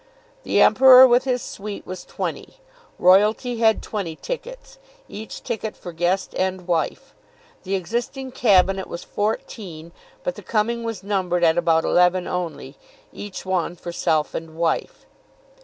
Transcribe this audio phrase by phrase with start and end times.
[0.41, 2.57] The Emperor with his suite was twenty.
[2.97, 7.13] Royalty had twenty tickets, each ticket for guest and wife.
[7.61, 9.91] The existing Cabinet was fourteen;
[10.23, 12.77] but the coming was numbered at about eleven only;
[13.13, 15.05] each one for self and wife.